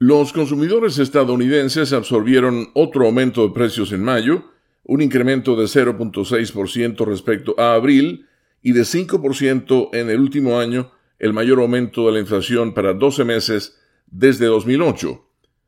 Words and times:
Los 0.00 0.32
consumidores 0.32 1.00
estadounidenses 1.00 1.92
absorbieron 1.92 2.68
otro 2.74 3.06
aumento 3.06 3.42
de 3.42 3.52
precios 3.52 3.90
en 3.90 4.04
mayo, 4.04 4.44
un 4.84 5.02
incremento 5.02 5.56
de 5.56 5.64
0.6% 5.64 7.04
respecto 7.04 7.56
a 7.58 7.74
abril 7.74 8.26
y 8.62 8.72
de 8.72 8.82
5% 8.82 9.88
en 9.92 10.08
el 10.08 10.20
último 10.20 10.60
año, 10.60 10.92
el 11.18 11.32
mayor 11.32 11.58
aumento 11.58 12.06
de 12.06 12.12
la 12.12 12.20
inflación 12.20 12.74
para 12.74 12.94
12 12.94 13.24
meses 13.24 13.76
desde 14.06 14.46
2008. 14.46 15.20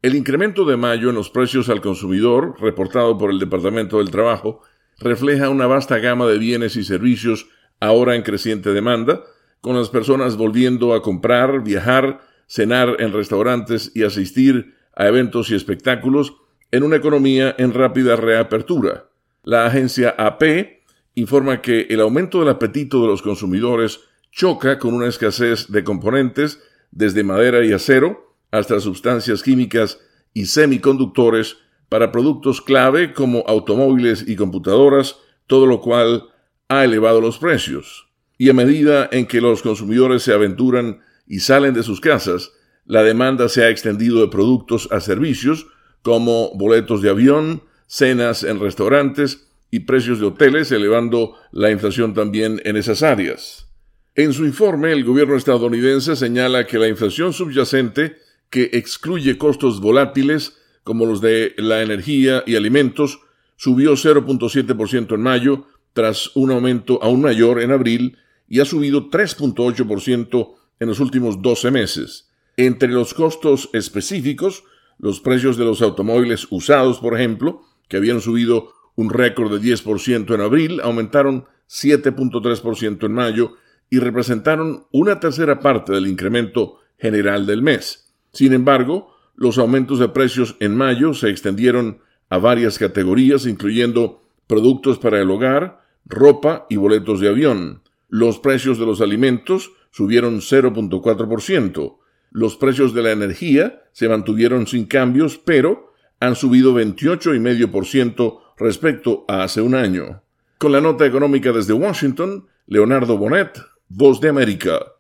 El 0.03 0.15
incremento 0.15 0.65
de 0.65 0.77
mayo 0.77 1.11
en 1.11 1.17
los 1.17 1.29
precios 1.29 1.69
al 1.69 1.81
consumidor, 1.81 2.55
reportado 2.61 3.19
por 3.19 3.33
el 3.33 3.41
Departamento 3.41 3.99
del 3.99 4.13
Trabajo, 4.13 4.63
refleja 5.01 5.49
una 5.49 5.67
vasta 5.67 5.99
gama 5.99 6.29
de 6.29 6.39
bienes 6.39 6.77
y 6.77 6.85
servicios 6.85 7.49
ahora 7.81 8.15
en 8.15 8.23
creciente 8.23 8.73
demanda, 8.73 9.25
con 9.61 9.77
las 9.77 9.89
personas 9.89 10.37
volviendo 10.37 10.95
a 10.95 11.03
comprar, 11.03 11.65
viajar, 11.65 12.21
cenar 12.51 12.97
en 12.99 13.13
restaurantes 13.13 13.93
y 13.95 14.03
asistir 14.03 14.75
a 14.97 15.07
eventos 15.07 15.51
y 15.51 15.55
espectáculos 15.55 16.35
en 16.73 16.83
una 16.83 16.97
economía 16.97 17.55
en 17.57 17.73
rápida 17.73 18.17
reapertura. 18.17 19.09
La 19.45 19.67
agencia 19.67 20.17
AP 20.19 20.83
informa 21.15 21.63
que 21.63 21.83
el 21.83 22.01
aumento 22.01 22.41
del 22.41 22.49
apetito 22.49 23.01
de 23.03 23.07
los 23.07 23.23
consumidores 23.23 24.01
choca 24.33 24.81
con 24.81 24.95
una 24.95 25.07
escasez 25.07 25.69
de 25.69 25.85
componentes 25.85 26.61
desde 26.91 27.23
madera 27.23 27.65
y 27.65 27.73
acero 27.73 28.35
hasta 28.51 28.81
sustancias 28.81 29.45
químicas 29.45 30.01
y 30.35 30.47
semiconductores 30.47 31.57
para 31.89 32.11
productos 32.11 32.61
clave 32.61 33.13
como 33.13 33.45
automóviles 33.47 34.25
y 34.27 34.35
computadoras, 34.35 35.19
todo 35.47 35.67
lo 35.67 35.81
cual 35.81 36.25
ha 36.69 36.85
elevado 36.85 37.21
los 37.21 37.39
precios. 37.39 38.09
Y 38.39 38.51
a 38.51 38.55
medida 38.55 39.09
en 39.13 39.27
que 39.27 39.41
los 39.41 39.63
consumidores 39.63 40.23
se 40.25 40.33
aventuran 40.33 41.01
y 41.31 41.39
salen 41.39 41.75
de 41.75 41.85
sus 41.85 42.01
casas, 42.01 42.51
la 42.85 43.05
demanda 43.05 43.49
se 43.49 43.63
ha 43.63 43.71
extendido 43.71 44.21
de 44.21 44.27
productos 44.27 44.89
a 44.91 45.01
servicios 45.01 45.69
como 46.03 46.51
boletos 46.57 47.03
de 47.03 47.11
avión, 47.11 47.63
cenas 47.87 48.43
en 48.43 48.59
restaurantes 48.59 49.47
y 49.71 49.81
precios 49.81 50.19
de 50.19 50.27
hoteles, 50.27 50.73
elevando 50.73 51.37
la 51.53 51.71
inflación 51.71 52.15
también 52.15 52.61
en 52.65 52.77
esas 52.77 53.05
áreas. 53.05 53.69
En 54.17 54.33
su 54.33 54.45
informe, 54.45 54.91
el 54.91 55.05
gobierno 55.05 55.37
estadounidense 55.37 56.17
señala 56.17 56.67
que 56.67 56.81
la 56.81 56.89
inflación 56.89 57.33
subyacente, 57.33 58.17
que 58.51 58.71
excluye 58.73 59.39
costos 59.39 59.81
volátiles 59.81 60.59
como 60.83 61.07
los 61.07 61.21
de 61.21 61.55
la 61.59 61.83
energía 61.83 62.43
y 62.45 62.57
alimentos, 62.57 63.21
subió 63.55 63.93
0.7% 63.93 65.15
en 65.15 65.21
mayo, 65.21 65.67
tras 65.93 66.35
un 66.35 66.51
aumento 66.51 66.99
aún 67.05 67.21
mayor 67.23 67.63
en 67.63 67.71
abril, 67.71 68.19
y 68.49 68.59
ha 68.59 68.65
subido 68.65 69.11
3.8% 69.11 70.57
en 70.81 70.89
los 70.89 70.99
últimos 70.99 71.41
12 71.41 71.71
meses. 71.71 72.29
Entre 72.57 72.89
los 72.89 73.15
costos 73.15 73.71
específicos, 73.73 74.65
los 74.99 75.21
precios 75.21 75.57
de 75.57 75.65
los 75.65 75.81
automóviles 75.83 76.47
usados, 76.51 76.99
por 76.99 77.15
ejemplo, 77.15 77.63
que 77.89 77.97
habían 77.97 78.21
subido 78.21 78.73
un 78.97 79.11
récord 79.11 79.53
de 79.53 79.61
10% 79.61 80.35
en 80.35 80.41
abril, 80.41 80.81
aumentaron 80.83 81.47
7.3% 81.69 83.07
en 83.07 83.13
mayo 83.13 83.53
y 83.89 83.99
representaron 83.99 84.87
una 84.93 85.21
tercera 85.21 85.61
parte 85.61 85.93
del 85.93 86.07
incremento 86.07 86.79
general 86.99 87.47
del 87.47 87.63
mes. 87.63 88.13
Sin 88.33 88.53
embargo, 88.53 89.15
los 89.35 89.59
aumentos 89.59 89.99
de 89.99 90.09
precios 90.09 90.57
en 90.61 90.77
mayo 90.77 91.15
se 91.15 91.31
extendieron 91.31 92.01
a 92.29 92.39
varias 92.39 92.79
categorías, 92.79 93.47
incluyendo 93.47 94.23
productos 94.47 94.99
para 94.99 95.21
el 95.21 95.31
hogar, 95.31 95.81
ropa 96.05 96.67
y 96.69 96.77
boletos 96.77 97.21
de 97.21 97.29
avión. 97.29 97.83
Los 98.11 98.41
precios 98.41 98.79
de 98.79 98.87
los 98.87 99.01
alimentos 99.01 99.73
subieron 99.93 100.41
0.4%. 100.41 101.99
Los 102.33 102.57
precios 102.57 102.93
de 102.93 103.03
la 103.03 103.13
energía 103.13 103.85
se 103.93 104.09
mantuvieron 104.09 104.67
sin 104.67 104.87
cambios, 104.87 105.39
pero 105.39 105.93
han 106.19 106.35
subido 106.35 106.75
28,5% 106.75 108.41
respecto 108.59 109.25
a 109.29 109.45
hace 109.45 109.63
un 109.63 109.75
año. 109.75 110.23
Con 110.59 110.73
la 110.73 110.81
nota 110.81 111.07
económica 111.07 111.53
desde 111.53 111.73
Washington, 111.73 112.47
Leonardo 112.67 113.17
Bonet, 113.17 113.59
Voz 113.89 114.21
de 114.21 114.29
América. 114.29 114.93